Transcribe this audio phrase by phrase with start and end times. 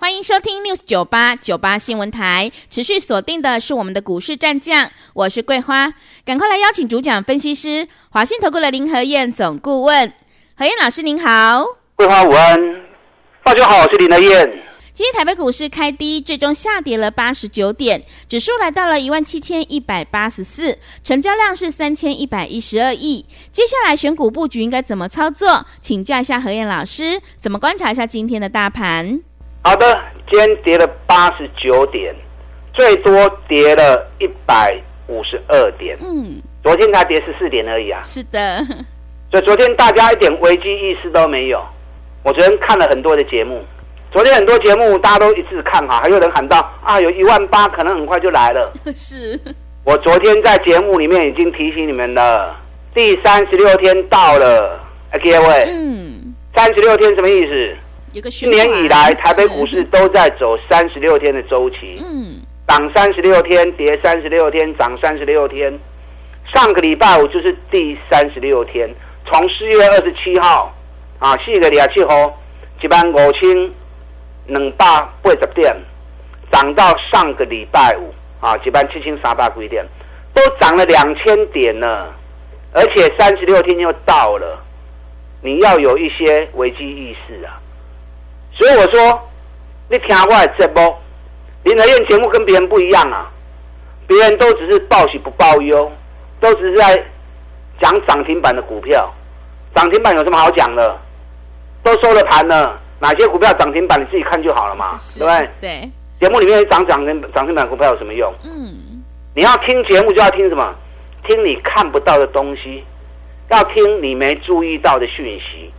[0.00, 5.92] 欢迎收听 News 九八九八新闻台，持续锁定的是我们的股市战将，我是桂花，
[6.24, 10.10] 赶快来邀请主讲分析师华信投顾的林和燕总顾问，
[10.56, 12.58] 何燕老师您好，桂花午安，
[13.44, 14.64] 大家好，我是林和燕。
[14.94, 23.26] 今天台北股市开低，最终下跌了八十九点，指数来到了一万七千一百八十四，成交量是三千一百一十二亿。
[23.52, 25.66] 接下来选股布局应该怎么操作？
[25.82, 29.20] 请教一下何燕老师，怎么观察一下今天的大盘？
[29.62, 29.86] 好的，
[30.28, 32.14] 今天跌了八十九点，
[32.72, 34.74] 最多跌了一百
[35.06, 35.98] 五十二点。
[36.00, 38.00] 嗯，昨天才跌十四点而已啊。
[38.02, 38.64] 是的，
[39.30, 41.62] 所以昨天大家一点危机意识都没有。
[42.22, 43.62] 我昨天看了很多的节目，
[44.10, 48.72] 昨天很多节目大家都一致看好，还有人喊到啊，有一万八可能很快就来了。
[48.96, 49.38] 是，
[49.84, 52.56] 我昨天在节目里面已经提醒你们了，
[52.94, 54.80] 第三十六天到了。
[55.10, 57.76] 哎，各位，嗯，三十六天什么意思？
[58.12, 65.78] 一年以来，台北股市都在走三十六天的周期，嗯，涨三十六天，跌三十六天，涨三十六天。
[66.52, 68.92] 上个礼拜五就是第三十六天，
[69.26, 70.74] 从四月二十七号
[71.20, 72.36] 啊，四个礼拜七号，
[72.82, 73.70] 一万五千
[74.46, 74.86] 两百
[75.22, 75.76] 八十点，
[76.50, 78.12] 涨到上个礼拜五
[78.44, 79.86] 啊，一万七千三百几点，
[80.34, 82.08] 都涨了两千点呢。
[82.72, 84.60] 而且三十六天又到了，
[85.42, 87.60] 你要有一些危机意识啊。
[88.52, 89.28] 所以我说，
[89.88, 90.94] 你听我的节目，
[91.64, 93.30] 林和燕节目跟别人不一样啊，
[94.06, 95.90] 别人都只是报喜不报忧，
[96.40, 97.02] 都只是在
[97.80, 99.10] 讲涨停板的股票，
[99.74, 100.98] 涨停板有什么好讲的？
[101.82, 105.50] 都收了盘了，哪些股票涨停板你自己看就好了嘛，对不对？
[105.60, 105.90] 对。
[106.20, 108.30] 节目里面涨涨停涨停板股票有什么用？
[108.44, 109.02] 嗯。
[109.34, 110.74] 你要听节目就要听什么？
[111.26, 112.84] 听你看不到的东西，
[113.48, 115.72] 要听你没注意到的讯息。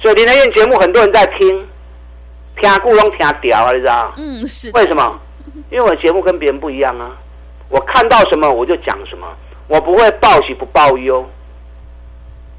[0.00, 1.67] 所以林德燕节目很多人在听。
[2.60, 4.12] 听故弄听屌啊，你知道？
[4.16, 4.70] 嗯，是。
[4.74, 5.20] 为什么？
[5.70, 7.10] 因为我的节目跟别人不一样啊！
[7.68, 9.26] 我看到什么我就讲什么，
[9.66, 11.28] 我不会报喜不报忧，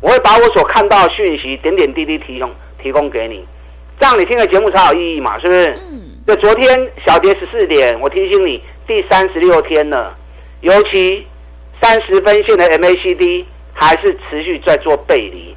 [0.01, 2.51] 我会把我所看到的讯息点点滴滴提供
[2.81, 3.43] 提供给你，
[3.99, 5.79] 这样你听的节目才有意义嘛，是不是？
[5.91, 6.01] 嗯。
[6.27, 10.15] 就昨天小跌十四点，我提醒你第三十六天了，
[10.61, 11.25] 尤其
[11.81, 15.55] 三十分线的 MACD 还是持续在做背离，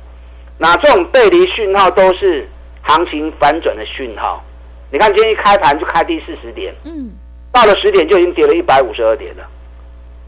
[0.57, 2.49] 那这种背离讯号都是。
[2.83, 4.43] 行情反转的讯号，
[4.91, 7.11] 你看今天一开盘就开低四十点，嗯，
[7.53, 9.45] 到了十点就已经跌了一百五十二点了。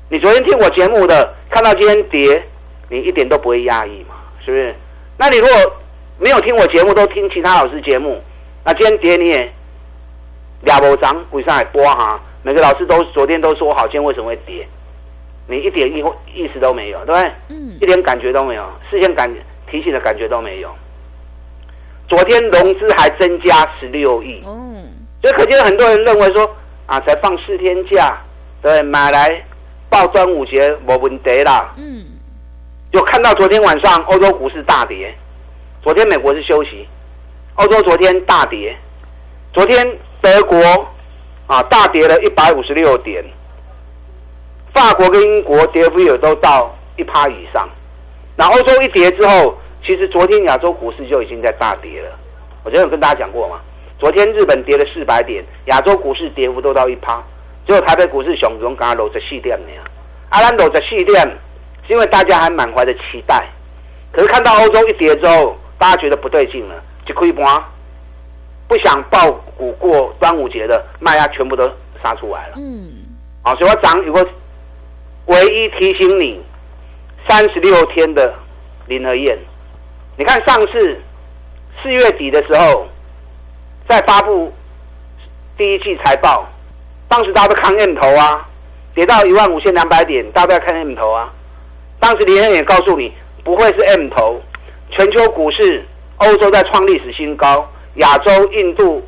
[0.09, 2.43] 你昨天听我节目的，看到今天跌，
[2.89, 4.15] 你一点都不会压抑嘛，
[4.45, 4.75] 是不是？
[5.17, 5.55] 那你如果
[6.19, 8.23] 没有听我节目，都听其他老师节目，
[8.65, 9.53] 那今天跌你也
[10.63, 12.21] 两波涨，为啥还播哈？
[12.43, 14.67] 每个老师都昨天都说好，今天为什么会跌？
[15.47, 16.05] 你一点意
[16.35, 17.33] 意思都没有，对不对？
[17.49, 19.31] 嗯，一点感觉都没有，事先感
[19.71, 20.75] 提醒的感觉都没有。
[22.07, 24.85] 昨天融资还增加十六亿，嗯，
[25.23, 26.49] 所以可见很多人认为说
[26.87, 28.21] 啊，才放四天假，
[28.61, 29.43] 对，买来
[29.89, 32.05] 报端午节没问题啦，嗯，
[32.93, 35.15] 就看到昨天晚上欧洲股市大跌，
[35.83, 36.87] 昨天美国是休息，
[37.55, 38.77] 欧洲昨天大跌，
[39.55, 40.59] 昨天德国
[41.47, 43.25] 啊大跌了一百五十六点，
[44.75, 47.67] 法国跟英国跌幅也都到一趴以上，
[48.37, 49.57] 那欧洲一跌之后。
[49.85, 52.19] 其实昨天亚洲股市就已经在大跌了，
[52.65, 53.61] 我昨天有跟大家讲过嘛。
[53.99, 57.23] 昨天日本跌了四百点，亚洲股市跌幅都到一趴，
[57.67, 59.91] 只有台北股市熊熊刚刚搂着细点呢。
[60.31, 61.21] 阿兰搂着细点，
[61.87, 63.47] 是因为大家还满怀的期待。
[64.11, 67.63] 可是看到欧洲一跌之后，大家觉得不对劲了，就亏盘，
[68.67, 71.71] 不想爆股过端午节的卖压全部都
[72.03, 72.55] 杀出来了。
[72.57, 72.91] 嗯，
[73.43, 74.27] 好，所以我讲有个
[75.27, 76.43] 唯一提醒你，
[77.29, 78.35] 三十六天的
[78.87, 79.39] 林和彦。
[80.17, 81.01] 你看上次
[81.83, 82.87] 四月底的时候，
[83.89, 84.53] 在发布
[85.57, 86.47] 第一季财报，
[87.09, 88.49] 当时大家都看 M 头啊，
[88.95, 91.33] 跌到一万五千两百点，大家都在看 M 头啊。
[91.99, 93.13] 当时林恩也告诉你，
[93.43, 94.41] 不会是 M 头，
[94.91, 95.85] 全球股市，
[96.19, 99.03] 欧洲在创历史新高，亚洲、印度、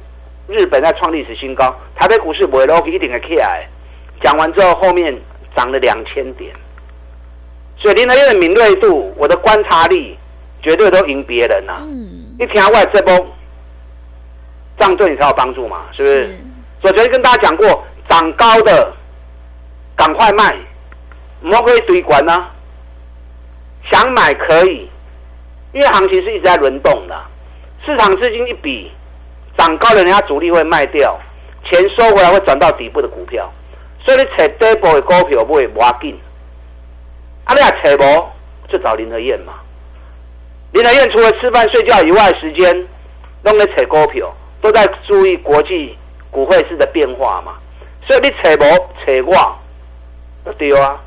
[0.49, 3.69] 日本在创历史新高，台北股市不会 OK 一定的 K I。
[4.23, 5.17] 讲完之后，后面
[5.55, 6.53] 涨了两千点，
[7.79, 10.19] 所以林和彦的敏锐度，我的观察力。
[10.67, 11.79] 绝对都赢别人呐、啊！
[11.83, 13.15] 嗯、一听外这波，
[14.77, 15.83] 这样对你才有帮助嘛？
[15.93, 16.27] 是不是？
[16.27, 16.39] 是
[16.83, 18.93] 所以昨天跟大家讲过，涨高的
[19.95, 20.57] 赶快卖，
[21.41, 22.47] 莫可以堆管呢？
[23.93, 24.91] 想买可以，
[25.73, 27.17] 因为行情是一直在轮动的，
[27.85, 28.91] 市场资金一比
[29.57, 31.17] 涨高的，人家主力会卖掉，
[31.63, 33.49] 钱收回来会转到底部的股票，
[34.05, 36.19] 所以你找底部的股票不会挖紧。
[37.45, 38.27] 啊，你还找无
[38.67, 39.53] 就找林和燕嘛。
[40.77, 42.87] 林和彦除了吃饭睡觉以外，时间
[43.43, 44.31] 都在找股票，
[44.61, 45.97] 都在注意国际
[46.31, 47.55] 股汇市的变化嘛。
[48.07, 48.61] 所以你找无
[49.07, 49.57] 找
[50.45, 51.01] 我，对啊。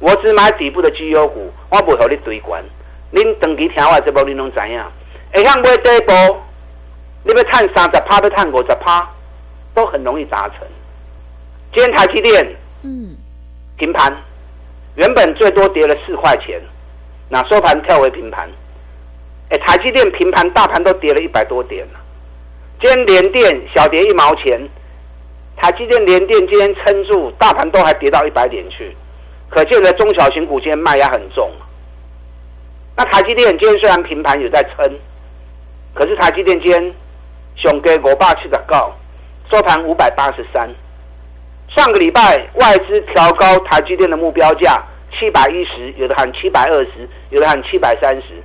[0.00, 2.62] 我只买底部的绩优股，我不会和你对关。
[3.14, 4.84] 恁长期听我这波，恁拢知影。
[5.32, 6.12] 会向买底部，
[7.22, 9.08] 你要探三十趴，要探五十趴，
[9.72, 10.58] 都很容易达成。
[11.72, 12.46] 今天台积电，
[12.82, 13.16] 嗯，
[13.78, 14.14] 平盘，
[14.96, 16.60] 原本最多跌了四块钱，
[17.30, 18.46] 那收盘跳回平盘。
[19.50, 22.00] 哎，台积电平盘，大盘都跌了一百多点了。
[22.80, 24.60] 今天联电小跌一毛钱，
[25.56, 28.96] 台积电联电今天撑住，大盘都还跌到一百点去。
[29.50, 31.50] 可见的中小型股今天卖压很重。
[32.96, 34.98] 那台积电今天虽然平盘有在撑，
[35.94, 36.94] 可是台积电今天
[37.54, 38.92] 熊给五百七十九，
[39.50, 40.68] 收盘五百八十三。
[41.68, 42.20] 上个礼拜
[42.54, 44.82] 外资调高台积电的目标价
[45.12, 48.42] 七百一十，有的喊七百二十，有的喊七百三十。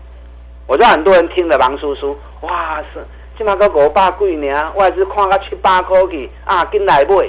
[0.70, 3.00] 我知道很多人听了王叔叔，哇塞，
[3.36, 7.28] 起码个五百几呢，外资看个七八块去啊，进来买，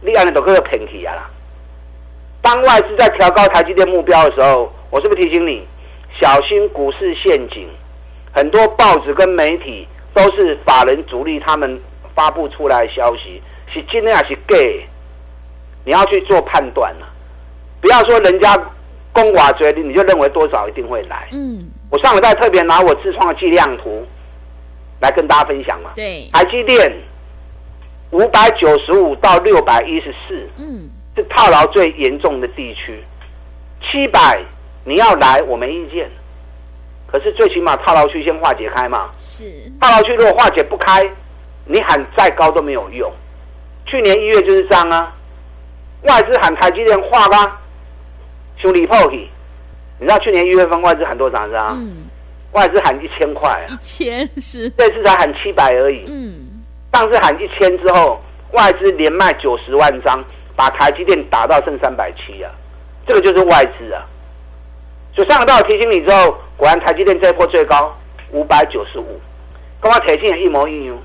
[0.00, 1.28] 你安尼都可以骗去啊啦。
[2.40, 5.66] 当外资在调高台积电目标的时候，我是不是提醒你
[6.20, 7.68] 小心股市陷阱？
[8.32, 11.80] 很多报纸跟媒体都是法人主力他们
[12.14, 14.56] 发布出来的消息，是真的还是假？
[15.84, 17.08] 你要去做判断了，
[17.80, 18.56] 不要说人家
[19.12, 21.26] 公寡决定，你就认为多少一定会来。
[21.32, 24.06] 嗯，我上礼拜特别拿我自创的计量图
[25.00, 25.90] 来跟大家分享嘛。
[25.94, 26.92] 对，台积电
[28.10, 30.48] 五百九十五到六百一十四。
[30.58, 30.90] 嗯。
[31.16, 33.02] 是套牢最严重的地区，
[33.82, 34.40] 七百
[34.84, 36.08] 你要来我没意见，
[37.08, 39.10] 可是最起码套牢区先化解开嘛。
[39.18, 39.44] 是
[39.80, 41.02] 套牢区如果化解不开，
[41.64, 43.12] 你喊再高都没有用。
[43.84, 45.12] 去年一月就是这样啊，
[46.02, 47.60] 外资喊台积电化吧，
[48.56, 49.28] 兄弟破去，
[49.98, 51.76] 你知道去年一月份外资喊多少张？
[51.78, 52.06] 嗯，
[52.52, 56.04] 外资喊一千块，一千是，这次才喊七百而已。
[56.08, 56.62] 嗯，
[56.92, 58.20] 上次喊一千之后，
[58.52, 60.24] 外资连卖九十万张。
[60.56, 62.50] 把台积电打到剩三百七啊，
[63.06, 64.04] 这个就是外资啊。
[65.14, 67.96] 所以上个道提醒你之后，果然台积电这一波最高
[68.32, 69.20] 五百九十五，
[69.80, 70.98] 跟我铁信也一模一样。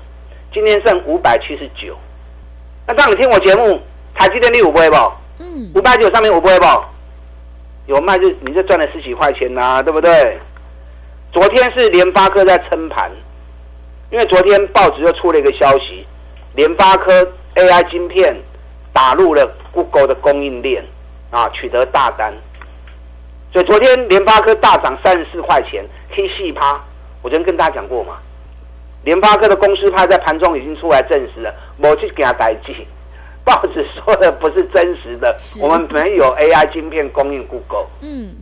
[0.52, 1.96] 今天剩五百七十九。
[2.84, 3.80] 那当你听我节目，
[4.16, 4.96] 台积电你有不会不？
[5.38, 5.70] 嗯。
[5.76, 6.66] 五百九上面有不会不？
[7.86, 10.38] 有卖就你就赚了十几块钱呐、啊，对不对？
[11.32, 13.10] 昨天是联发科在撑盘，
[14.10, 16.06] 因为昨天报纸又出了一个消息，
[16.54, 18.34] 联发科 AI 晶片。
[18.96, 20.80] 打入了 Google 的供应链
[21.32, 22.32] 啊，取得大单。
[23.52, 26.80] 所以昨天联发科大涨三十四块钱，K 细趴。
[27.20, 28.18] 我昨天跟大家讲过嘛，
[29.02, 32.86] 联发科的公司派在盘中已经出来证实了，某去给他代记。
[33.44, 37.86] 报纸说的不是真实的，我们没有 AI 晶片供应 Google。
[38.00, 38.34] 嗯，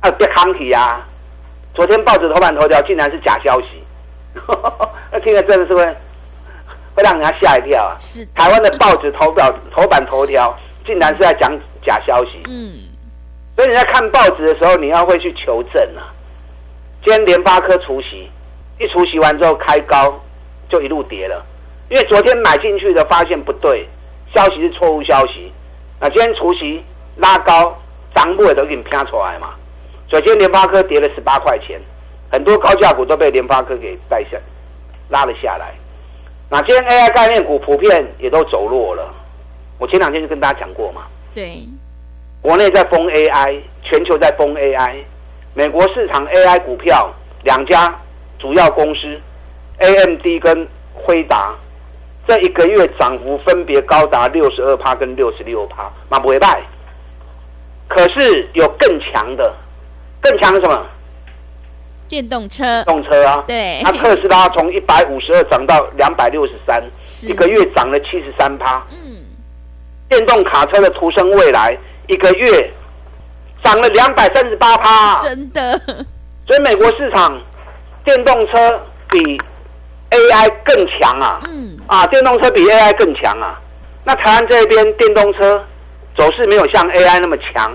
[0.00, 1.06] 啊，别康体啊！
[1.74, 3.82] 昨天报纸头版头条竟然是假消息，
[5.12, 5.96] 那听了真的是会。
[6.94, 7.94] 会让人家吓一跳啊！
[7.96, 10.52] 是台湾的报纸头表头版头条，
[10.84, 11.48] 竟然是在讲
[11.80, 12.42] 假消息。
[12.48, 12.74] 嗯，
[13.54, 16.10] 所以你在看报纸的时候，你要会去求证啊。
[17.04, 18.28] 今天联发科除息，
[18.80, 20.20] 一除息完之后开高，
[20.68, 21.46] 就一路跌了。
[21.88, 23.88] 因为昨天买进去的发现不对，
[24.34, 25.52] 消息是错误消息。
[26.00, 26.84] 那今天除夕
[27.16, 27.76] 拉高，
[28.14, 29.54] 涨不也都给你拼出来嘛。
[30.08, 31.80] 所以今天联发科跌了十八块钱，
[32.30, 34.38] 很多高价股都被联发科给带下
[35.08, 35.74] 拉了下来。
[36.50, 39.14] 那今天 AI 概念股普遍也都走弱了。
[39.78, 41.02] 我前两天就跟大家讲过嘛。
[41.34, 41.62] 对。
[42.40, 45.02] 国内在封 AI，全球在封 AI。
[45.54, 47.92] 美国市场 AI 股票两家
[48.38, 49.20] 主要公司
[49.78, 51.54] ，AMD 跟辉达，
[52.28, 56.62] 这一个月涨幅分别高达六十二趴跟六十六趴，马不为败。
[57.88, 59.50] 可是有更强的，
[60.20, 60.86] 更强的什么？
[62.06, 66.82] 电动车，电动车啊，对，那特斯拉从一百五十二涨到两百六十三，
[67.26, 68.86] 一个月涨了七十三趴。
[68.90, 69.24] 嗯，
[70.10, 71.74] 电动卡车的途生未来
[72.08, 72.70] 一个月
[73.64, 75.80] 涨了两百三十八趴，真的。
[76.46, 77.40] 所以美国市场
[78.04, 79.40] 电动车比
[80.10, 83.60] AI 更强啊，嗯，啊，电动车比 AI 更强啊。
[84.04, 85.62] 那台湾这边电动车
[86.16, 87.74] 走势没有像 AI 那么强，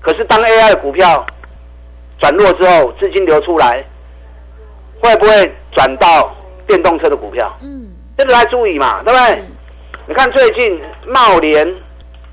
[0.00, 1.24] 可是当 AI 的股票。
[2.18, 3.84] 转弱之后，资金流出来，
[5.02, 6.34] 会不会转到
[6.66, 7.54] 电动车的股票？
[7.60, 9.40] 嗯，这个来注意嘛，对不对？
[9.40, 9.52] 嗯、
[10.06, 11.66] 你看最近茂联，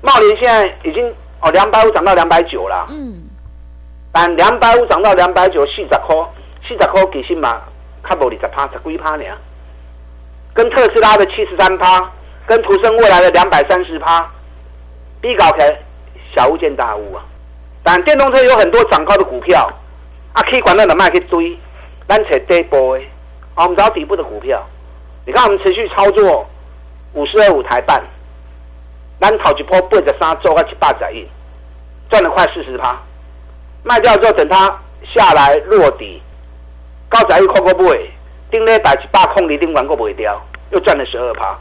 [0.00, 2.86] 茂联现在已经哦，两百五涨到两百九了。
[2.88, 3.24] 嗯。
[4.10, 6.16] 但两百五涨到两百九，四十块，
[6.66, 7.60] 四十块其实嘛，
[8.08, 9.24] 较无二十趴，十几趴呢。
[10.54, 12.08] 跟特斯拉的七十三趴，
[12.46, 14.30] 跟途胜未来的两百三十趴，
[15.20, 15.76] 比较起
[16.34, 17.24] 小巫见大巫啊。
[17.82, 19.68] 但电动车有很多涨高的股票，
[20.32, 21.58] 啊，可以管到的卖去堆，
[22.08, 23.02] 咱找底部的，
[23.54, 24.64] 啊，我们找底部的股票。
[25.26, 26.46] 你看我们持续操作
[27.14, 28.00] 五十二五台半，
[29.20, 31.28] 咱头一波八十三做到一百十亿，
[32.08, 32.96] 赚了快四十趴。
[33.82, 36.22] 卖掉之后，等它下来落底，
[37.08, 37.92] 高十亿块个不
[38.54, 41.58] 会，顶咧百一百空里顶完个不会掉，又赚了十二趴。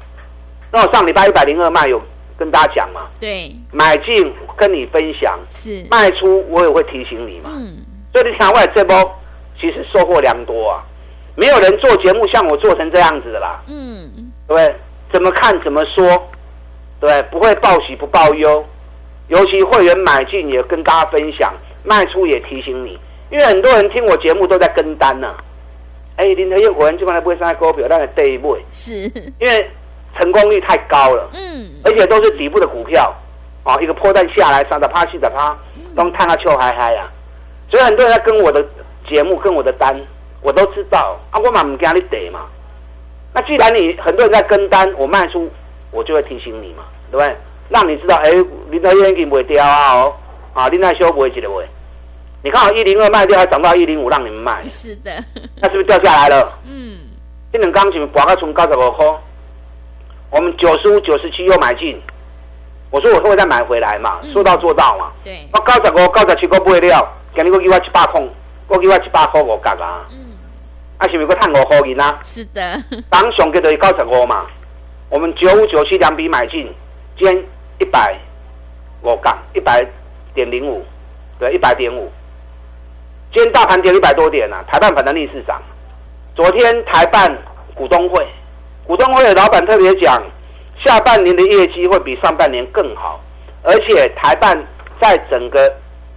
[0.71, 2.01] 那我上礼拜一百零二卖有
[2.37, 3.07] 跟大家讲嘛？
[3.19, 7.49] 对，买进跟你分享，是卖出我也会提醒你嘛。
[7.53, 7.77] 嗯，
[8.13, 8.95] 所以你看外这波
[9.59, 10.83] 其实收获良多啊。
[11.35, 14.75] 没有人做节目像我做成这样子的啦，嗯，对不对？
[15.11, 16.29] 怎么看怎么说，
[16.99, 18.63] 对，不会报喜不报忧，
[19.29, 21.51] 尤其会员买进也跟大家分享，
[21.83, 22.99] 卖出也提醒你，
[23.31, 25.37] 因为很多人听我节目都在跟单呢、啊。
[26.15, 28.65] 哎，林德燕果然基本上不会上股票，但是对不对？
[28.71, 28.93] 是，
[29.39, 29.69] 因为
[30.19, 33.13] 成功率太高了，嗯，而且都是底部的股票，
[33.63, 35.57] 啊，一个破蛋下来上的趴、四的趴，
[35.95, 37.09] 都看到臭嗨嗨啊，
[37.69, 38.63] 所以很多人在跟我的
[39.07, 39.95] 节目、跟我的单。
[40.45, 42.41] 我都知道，啊，我嘛唔惊你跌嘛。
[43.33, 45.49] 那既然你很多人在跟单，我卖出，
[45.89, 47.33] 我就会提醒你嘛，对不对？
[47.69, 48.29] 让你知道，哎，
[48.69, 50.13] 林德燕已经不会掉啊哦，
[50.53, 51.65] 啊，你那修不会记得不会？
[52.43, 54.67] 你看好一零二卖掉，还涨到一零五，让你们卖。
[54.67, 55.11] 是的。
[55.61, 56.59] 那是不是掉下来了？
[56.65, 56.97] 嗯。
[57.53, 59.05] 这两钢琴拔个从高十五块，
[60.29, 62.01] 我们九十五、九十七又买进，
[62.89, 65.11] 我说我会再买回来嘛，嗯、说到做到嘛。
[65.23, 65.47] 对。
[65.53, 66.99] 我高十五、高十七个不会掉，
[67.33, 68.29] 今天我给我一百空，
[68.67, 70.05] 我给我一百块五角啊。
[70.11, 70.17] 嗯。
[70.97, 72.19] 啊，是不是个探五块银啊？
[72.21, 74.47] 是的，当上个就是高十五嘛。
[75.07, 76.69] 我们九五九七两笔买进，
[77.17, 77.37] 今天
[77.79, 78.19] 一百
[79.01, 79.81] 五杠一百
[80.33, 80.83] 点零五，
[81.39, 82.11] 对，一百点五。
[83.33, 85.59] 今天大盘跌一百多点啊，台半反弹逆市涨。
[86.35, 87.35] 昨天台半
[87.73, 88.23] 股东会，
[88.85, 90.21] 股东会的老板特别讲，
[90.85, 93.19] 下半年的业绩会比上半年更好，
[93.63, 94.55] 而且台半
[95.01, 95.67] 在整个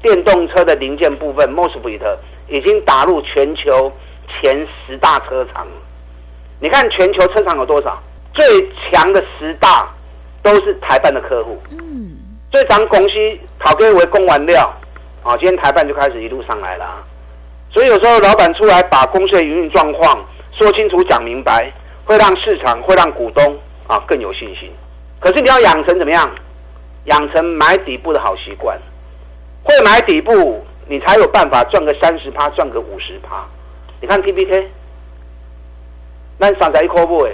[0.02, 2.18] 电动车的零件部分，mosfet
[2.48, 3.90] 已经打入全球。
[4.28, 5.64] 前十大车厂，
[6.58, 7.96] 你看全球车厂有多少？
[8.34, 8.44] 最
[8.90, 9.88] 强的十大
[10.42, 11.56] 都是台半的客户。
[11.70, 12.18] 嗯，
[12.50, 13.14] 最长公司
[13.60, 14.68] 讨给为供完料，
[15.26, 17.04] 啊，今天台办就开始一路上来了。
[17.70, 21.72] 所以有时候老板出来把公司的营运状况说清楚、讲明白，
[22.04, 24.70] 会让市场、会让股东啊更有信心。
[25.18, 26.30] 可是你要养成怎么样？
[27.06, 28.76] 养成买底部的好习惯，
[29.62, 33.44] 会买底部，你才有办法赚个三十趴，赚个五十趴。
[34.00, 34.68] 你看 T P K，
[36.38, 37.32] 咱三十一块买，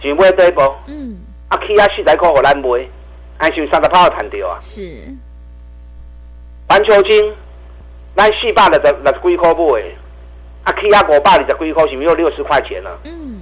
[0.00, 0.60] 就买对不？
[0.86, 1.18] 嗯。
[1.48, 2.88] 啊，起啊四十块给咱买，
[3.38, 4.58] 还是三十趴有赚到啊？
[4.60, 4.82] 是。
[6.68, 7.34] 环球晶，
[8.14, 9.82] 咱四百六十六十几块买，
[10.64, 12.98] 啊，起啊五百二十几块，是不是有六十块钱了？
[13.04, 13.40] 嗯。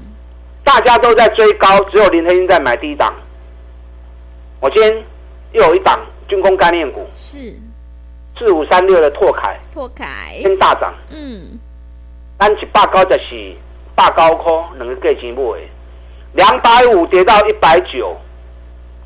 [0.62, 3.12] 大家都在追高，只有林和彦在买低档。
[4.60, 5.04] 我今天
[5.52, 7.52] 又有一档军工概念股，是。
[8.38, 10.94] 四五三六的拓凯，拓凯，先大涨。
[11.10, 11.58] 嗯。
[12.38, 13.56] 咱一百九十四，
[13.94, 15.42] 百高块两个价钱买，
[16.34, 18.16] 两百五跌到一百九，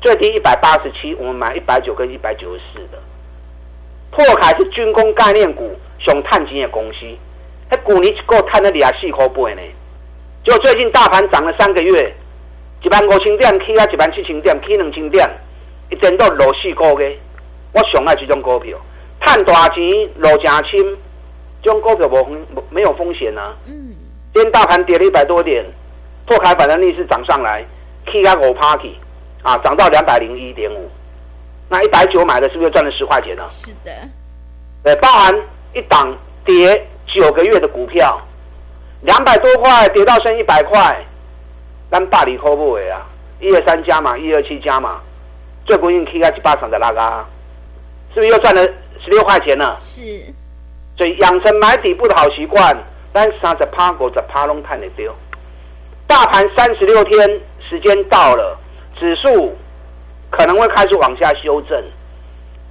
[0.01, 3.01] 最低一百八十七，我们买一百九跟一百九十四的。
[4.11, 7.05] 拓凯是军工概念股，上赚钱的公司，
[7.69, 9.61] 那股你够探了二十四块半呢。
[10.43, 12.13] 就最近大盘涨了三个月，
[12.81, 15.29] 一万五千点起啊，一万七千点起两千点，
[15.89, 17.17] 一整到落四个月。
[17.73, 18.77] 我上爱这种股票，
[19.21, 19.83] 赚大钱
[20.17, 20.97] 落诚深。
[21.63, 23.55] 这种股票没没有风险啊。
[23.65, 23.95] 嗯。
[24.33, 25.63] 今天大盘跌了一百多点，
[26.25, 27.63] 拓凯反弹逆势涨上来
[28.11, 28.97] 起啊五 party
[29.43, 30.89] 啊，涨到两百零一点五。
[31.71, 33.47] 那一百九买的是不是赚了十块钱呢？
[33.49, 33.91] 是的。
[34.83, 35.33] 对，包含
[35.73, 36.13] 一档
[36.43, 38.19] 跌九个月的股票，
[39.03, 41.01] 两百多块跌到剩一百块，
[41.89, 43.07] 咱大里扣不为啊？
[43.39, 44.99] 一二三加嘛，一二七加嘛，
[45.65, 47.25] 最不应 K 加七八场的那个，
[48.13, 48.61] 是不是又赚了
[48.99, 49.73] 十六块钱呢？
[49.79, 50.01] 是。
[50.97, 52.77] 所以养成买底部的好习惯，
[53.13, 55.15] 但三十趴股在趴龙探的丢。
[56.05, 58.59] 大盘三十六天时间到了，
[58.99, 59.55] 指数
[60.31, 61.83] 可能会开始往下修正。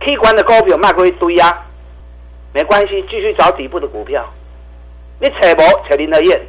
[0.01, 1.63] K 关的股票卖过一堆呀，
[2.53, 4.29] 没关系，继续找底部的股票。
[5.21, 6.41] 你扯博扯林和彦，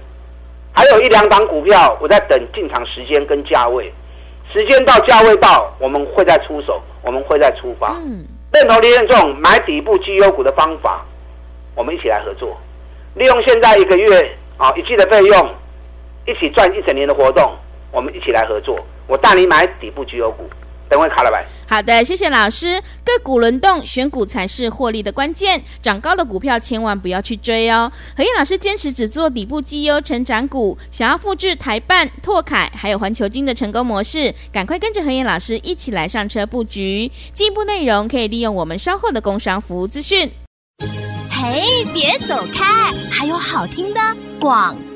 [0.73, 3.93] 还有一两档股票，我在等进场时间跟价位。
[4.53, 7.97] 时间到，价位到，我们会再出手，我们会再出发。
[8.05, 11.05] 嗯，认同林彦这种买底部绩优股的方法。
[11.75, 12.57] 我们一起来合作，
[13.15, 15.55] 利用现在一个月啊一季的费用，
[16.25, 17.53] 一起赚一整年的活动。
[17.91, 20.49] 我们一起来合作，我带你买底部绩优股，
[20.91, 21.47] 等会卡了呗。
[21.65, 22.81] 好的，谢谢老师。
[23.05, 25.63] 个股轮动，选股才是获利的关键。
[25.81, 27.89] 涨高的股票千万不要去追哦。
[28.15, 37.09] 何燕老师坚持只做底部绩优成长股，想要复制台办、拓凯还有环球金的成功模式，赶快跟着何燕老师一起来上车布局。
[37.33, 40.29] 进一步内容可以利用我们稍后的工商服务资讯。
[41.29, 44.01] 嘿，别走开，还有好听的
[44.41, 44.90] 广告。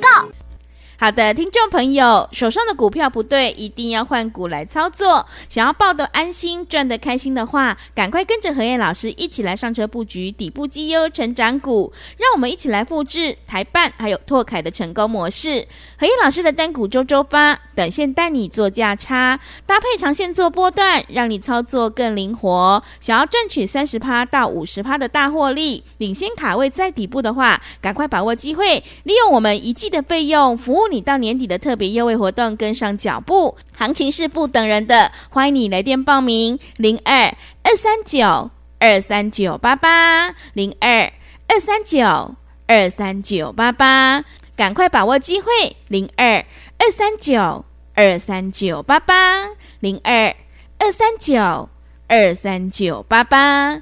[0.98, 5.26] 好的，听众朋友，手上的股票不对，一定要换股来操作。
[5.50, 11.92] 想要抱得安心、赚得开心的话，赶快跟着何燕老师一起来上车布局底部绩优成长股。
[12.18, 15.68] 让我们一起来复制台办还有拓凯的成功模式。
[16.00, 22.82] 何燕老师的单股周周发，短线带你做价差，搭配长线做波段，让你操作更灵活。
[23.02, 30.85] 想要赚取三十趴到五十趴的大获利，领先卡位在底部的话，赶快把握机会，利用我们一季的费用服务。
[30.88, 36.60] 你到年底的特别优惠活动跟上脚步，行情是不等人的，欢迎你来电报名。
[36.78, 40.36] 零二二三九二三九八八。
[40.54, 41.12] 零二
[41.48, 42.36] 二三九
[42.68, 44.24] 二三九八八，
[44.56, 45.76] 赶快把握机会。
[45.88, 46.46] 零二
[46.78, 49.50] 二三九二三九八八。
[49.80, 50.36] 零二
[50.80, 51.70] 二三九
[52.08, 53.82] 二三九八八。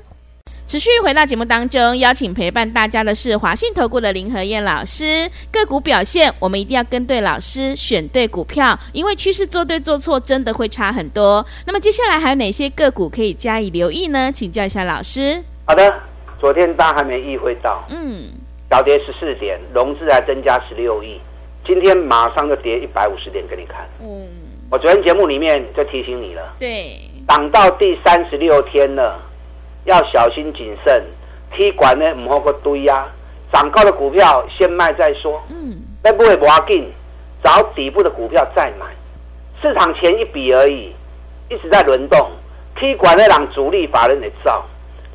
[0.71, 5.29] 持续回到节目当中，邀请陪伴大家的是华信投顾的林和燕老师。
[5.51, 11.45] 个股表现，我们一定要跟对老师，选对股票，因为趋势做对做错真的会差很多。
[11.67, 14.31] 那么接下来还有哪些个股可以加以留意呢？
[14.31, 15.43] 请教一下老师。
[15.65, 15.93] 好的，
[16.39, 18.29] 昨天大家还没意会到，嗯，
[18.69, 21.19] 小跌十四点，融资还增加十六亿，
[21.67, 23.85] 今天马上就跌一百五十点给你看。
[23.99, 24.25] 嗯，
[24.69, 26.97] 我昨天节目里面就提醒你了，对，
[27.27, 29.27] 涨到第三十六天了。
[29.85, 31.03] 要小心谨慎，
[31.53, 33.07] 踢管呢唔好个堆呀，
[33.51, 35.41] 涨高的股票先卖再说。
[35.49, 36.91] 嗯，那不会不要紧，
[37.43, 38.85] 找底部的股票再买。
[39.61, 40.93] 市场钱一笔而已，
[41.49, 42.29] 一直在轮动。
[42.75, 44.63] 踢管呢让主力法人来造，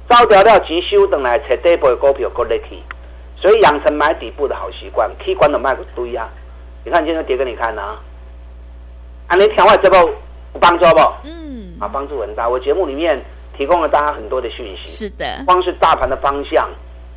[0.08, 2.82] 造掉掉急修等来才底部的股票过来去。
[3.36, 6.28] 所以养成买底部的好习惯，踢管都卖个堆呀。
[6.84, 7.96] 你看今天跌给你看呐，
[9.28, 10.14] 啊，你听我这部有
[10.60, 11.00] 帮助不？
[11.24, 12.48] 嗯，啊，帮助很大。
[12.48, 13.24] 我节目里面。
[13.56, 16.68] 提供了大家很多的讯息，是的，光是大盘的方向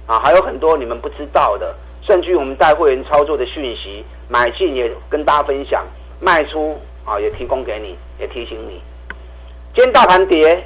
[0.05, 5.85] 啊，还有很多你们不知道的，甚至于我们带会员操作的讯息，买进也跟大家分享，
[6.19, 8.81] 卖出啊也提供给你，也提醒你。
[9.75, 10.63] 今天大盘跌，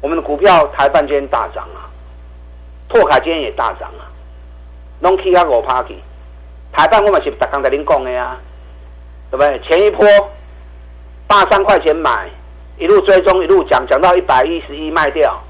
[0.00, 1.86] 我们的股票台半今天大涨啊，
[2.88, 4.10] 拓卡今天也大涨啊，
[5.00, 5.96] 拢起啊五趴去，
[6.72, 8.36] 台半我们是刚刚在您讲的呀，
[9.30, 9.60] 对不对？
[9.60, 10.06] 前一波
[11.28, 12.28] 八三块钱买。
[12.78, 15.40] 一路追踪，一路讲，讲到一百一十一卖掉，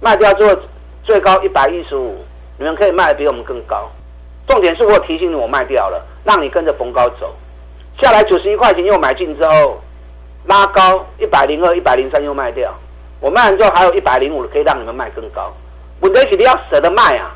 [0.00, 0.60] 卖掉之后
[1.04, 2.16] 最高一百一十五，
[2.58, 3.90] 你们可以卖的比我们更高。
[4.48, 7.34] 重点是我提醒你，我卖掉了，让你跟着逢高走。
[8.00, 9.80] 下来九十一块钱又买进之后，
[10.46, 12.74] 拉高一百零二、一百零三又卖掉。
[13.20, 15.52] 我卖完之后还有一百零五可以让你们卖更高。
[16.00, 17.34] 问题是你要舍得卖啊！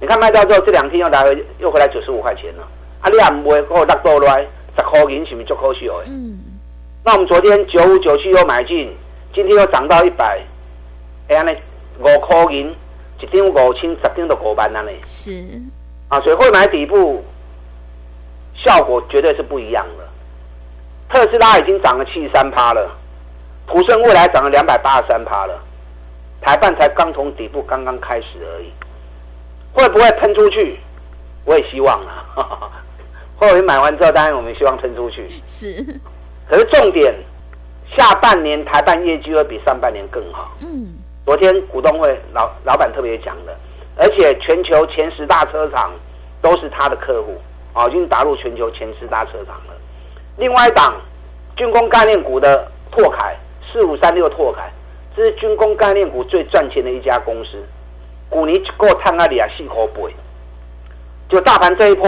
[0.00, 2.62] 你看卖掉之后这两天又来回又回来九十五块钱了。
[3.00, 5.94] 啊，你也唔会给我落倒来十块钱，是不是足可惜的？
[6.06, 6.37] 嗯。
[7.08, 8.94] 那我们昨天九五九七又买进，
[9.32, 10.38] 今天又涨到一百，
[11.28, 11.54] 哎呀，那
[12.00, 12.76] 五块银，
[13.18, 14.90] 一张五千，十张都过万了呢。
[15.06, 15.58] 是，
[16.08, 17.24] 啊，所以会买底部，
[18.54, 20.06] 效果绝对是不一样的。
[21.08, 22.94] 特斯拉已经涨了七十三趴了，
[23.64, 25.58] 普胜未来涨了两百八十三趴了，
[26.42, 28.70] 台半才刚从底部刚刚开始而已，
[29.72, 30.78] 会不会喷出去？
[31.46, 32.70] 我也希望啊。
[33.40, 35.26] 后来买完之后，当然我们希望喷出去。
[35.46, 35.98] 是。
[36.48, 37.14] 可是重点，
[37.96, 40.56] 下半年台办业绩会比上半年更好。
[40.60, 40.94] 嗯，
[41.26, 43.54] 昨天股东会老老板特别讲的，
[43.96, 45.92] 而且全球前十大车厂
[46.40, 47.36] 都是他的客户，
[47.74, 49.74] 啊，已经打入全球前十大车厂了。
[50.38, 50.94] 另外一档
[51.54, 53.36] 军工概念股的拓凯
[53.70, 54.70] 四五三六拓凯，
[55.14, 57.62] 这是军工概念股最赚钱的一家公司。
[58.30, 60.14] 股尼够探阿里亚细口背，
[61.28, 62.06] 就大盘这一波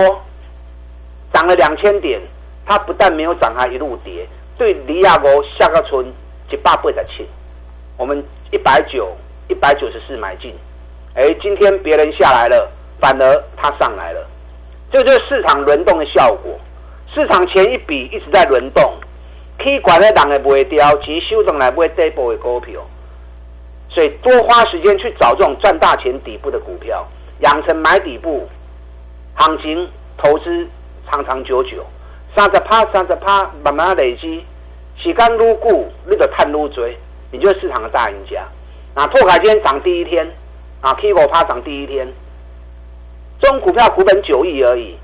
[1.33, 2.21] 涨了两千点。
[2.67, 4.27] 它不但没有涨，还一路跌。
[4.57, 6.07] 对，离亚国下个村
[6.51, 7.27] 一百八十七，
[7.97, 9.17] 我们一百九、
[9.49, 10.55] 一百九十四买进。
[11.15, 12.71] 哎，今天别人下来了，
[13.01, 14.27] 反而它上来了，
[14.93, 16.59] 这就是市场轮动的效果。
[17.13, 18.95] 市场前一笔一直在轮动，
[19.59, 22.81] 可以管的档也不会掉，其实修正来不会跌波的股票。
[23.89, 27.05] 所以多花时间去找这种赚大钱底部的股票，
[27.41, 28.49] 养成买底部
[29.35, 30.69] 行情投资
[31.11, 31.85] 长长久久。
[32.37, 34.45] 三十趴，三十趴，慢慢累积，
[34.97, 36.89] 时间越久，你就赚越多，
[37.33, 38.47] 你就是市场的大赢家。
[38.95, 40.29] 啊，拓凯今天涨第一天，
[40.81, 42.07] 啊，K 五趴涨第一天，
[43.41, 44.97] 这种股票股本九亿而已，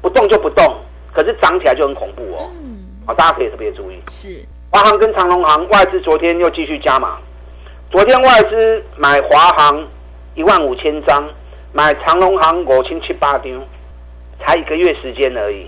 [0.00, 0.64] 不动就不动，
[1.12, 2.50] 可是涨起来就很恐怖哦。
[2.62, 4.00] 嗯，啊，大家可以特别注意。
[4.08, 7.18] 是，华航跟长隆航外资昨天又继续加码，
[7.90, 9.86] 昨天外资买华航
[10.34, 11.26] 一万五千张，
[11.72, 13.50] 买长隆航五千七八张，
[14.40, 15.66] 才一个月时间而已，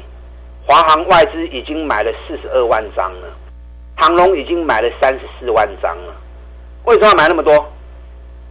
[0.69, 3.29] 华航外资已经买了四十二万张了，
[3.97, 6.15] 长龙已经买了三十四万张了。
[6.85, 7.73] 为什么要买那么多？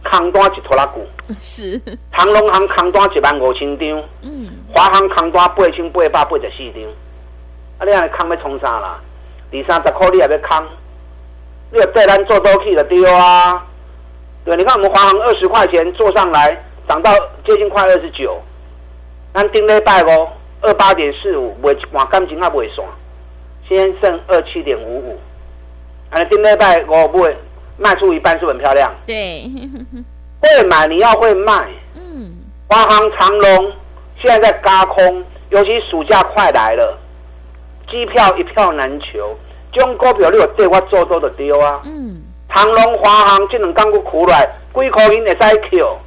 [0.02, 1.06] 扛单一拖拉股
[1.38, 1.80] 是
[2.12, 6.82] 长荣航空单一万五千张，嗯，华航扛单八千八百八十四张。
[7.78, 9.00] 啊，你看空要冲啥啦？
[9.52, 10.66] 二三十块你也要扛？
[11.70, 13.64] 你要带单做多去的丢啊？
[14.44, 17.12] 对，你看我们华航二十块钱做上来，涨到
[17.46, 18.40] 接近快二十九。
[19.34, 20.28] 咱顶礼拜哦，
[20.60, 22.86] 二八点四五，卖一半感情还未算，
[23.68, 25.18] 先剩二七点五五。
[26.10, 27.34] 啊，顶礼拜五买。
[27.80, 29.48] 卖出一半是很漂亮，对，
[30.40, 31.64] 会买你要会卖。
[31.94, 32.34] 嗯，
[32.68, 33.72] 华航、长隆
[34.20, 36.98] 现在在轧空，尤其暑假快来了，
[37.88, 39.32] 机票一票难求。
[39.70, 41.80] 这种股票你有对我做多的丢啊。
[41.84, 42.20] 嗯，
[42.52, 45.98] 长荣、华航这两港股苦来，贵口音也在 Q，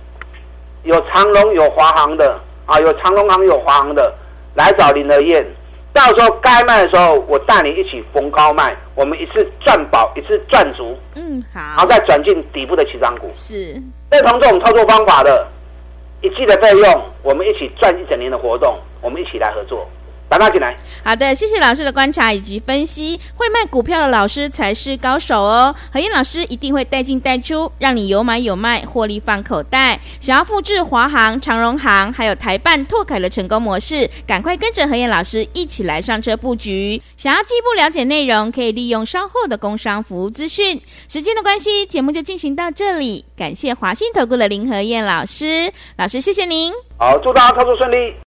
[0.84, 4.14] 有长荣有华航的啊，有长荣航有华航的，
[4.56, 5.46] 来找林德燕。
[5.94, 10.98] 到时候该卖的时候，我带你一起逢高卖，我们一次赚饱，一次赚足。
[11.16, 11.60] 嗯，好。
[11.60, 13.30] 然后再转进底部的起涨股。
[13.34, 13.74] 是。
[14.10, 15.46] 认同这种操作方法的，
[16.22, 19.86] 一季的费用，我们一起赚一整年的活动，我们一起来合作。
[20.32, 20.74] 打打进来。
[21.04, 23.20] 好的，谢谢老师的观察以及分析。
[23.36, 25.76] 会卖股票的老师才是高手哦。
[25.92, 30.00] 何燕老师一定会带进带出，让你有买有卖，获利放口袋。
[30.22, 37.02] 想要复制华航、长荣航还有台办、拓凯的成功模式，赶快跟着何燕老师一起来上车布局。
[37.18, 40.80] 想要进一步了解内容，可以利用稍后的工商服务资讯。
[41.10, 43.26] 时间的关系，节目就进行到这里。
[43.36, 46.72] 感谢华信投顾的林何燕老师，老师谢谢您。
[46.98, 48.31] 好，祝大家操作顺利。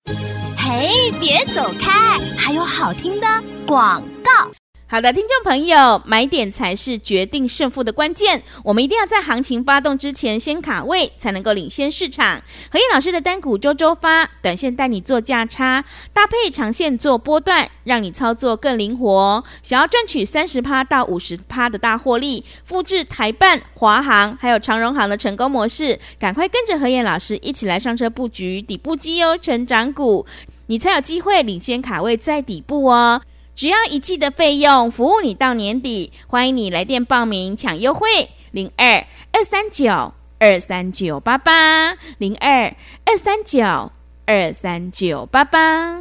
[0.72, 0.88] 哎，
[1.20, 2.18] 别走开！
[2.34, 3.26] 还有好听的
[3.66, 4.50] 广告。
[4.86, 8.42] 好的，听众朋友，买点才是决定胜负的关键。
[8.62, 12.42] 我们一定要在行情发动之前先卡位，才能够领先市场。
[12.70, 19.42] 何燕老师的单股周周发，短线带你做价差，搭配长线做波段，让你操作更灵活。
[19.62, 30.26] 想要赚取三十趴到五十趴的大获利，复制台办、华航还有长荣航的成功模式，赶快跟着何燕老师一起来上车布局底部绩优成长股，
[30.72, 33.20] 你才有机会领先卡位在底部哦。
[33.54, 36.10] 只要一季的费用，服务你到年底。
[36.26, 43.92] 欢迎你来电报名抢优惠，零二二三九二三九八八，零二二三九
[44.24, 46.00] 二三九八八。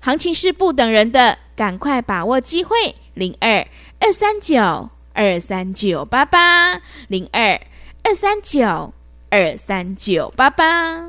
[0.00, 3.66] 行情是不等人的，赶快把握机会，零二
[4.00, 7.58] 二三九二三九八八，零二
[8.02, 8.92] 二三九
[9.30, 11.08] 二三九八八。